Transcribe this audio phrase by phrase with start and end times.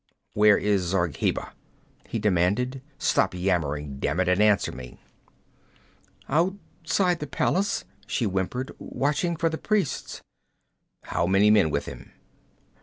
[0.33, 1.53] 'Where is Zargheba?'
[2.09, 2.81] he demanded.
[2.97, 4.99] 'Stop yammering, damn it, and answer me.'
[6.27, 10.23] 'Outside the palace,' she whimpered, 'watching for the priests.'
[11.03, 12.11] 'How many men with him?'